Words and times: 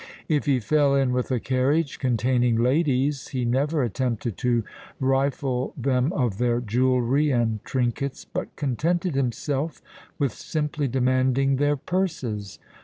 If 0.27 0.45
he 0.47 0.59
fell 0.59 0.95
in 0.95 1.13
with 1.13 1.29
a 1.29 1.39
carriage 1.39 1.99
containing 1.99 2.55
ladies, 2.55 3.27
he 3.27 3.45
never 3.45 3.83
attempted 3.83 4.35
to 4.37 4.63
rifle 4.99 5.75
them 5.77 6.11
of 6.13 6.39
their 6.39 6.59
jewellery 6.59 7.29
and 7.29 7.63
trinkets, 7.63 8.25
but 8.25 8.55
contented 8.55 9.13
himself 9.13 9.79
with 10.17 10.31
simply 10.33 10.87
demanding 10.87 11.57
their 11.57 11.75
purses. 11.77 12.57